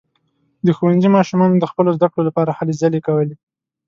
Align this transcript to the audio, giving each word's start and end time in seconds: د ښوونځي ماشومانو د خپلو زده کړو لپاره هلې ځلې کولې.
د 0.65 0.67
ښوونځي 0.77 1.09
ماشومانو 1.17 1.55
د 1.59 1.65
خپلو 1.71 1.89
زده 1.97 2.07
کړو 2.11 2.27
لپاره 2.29 2.51
هلې 2.57 2.73
ځلې 2.81 2.99
کولې. 3.07 3.35